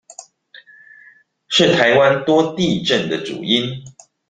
[1.47, 3.69] 是台灣多地震的主因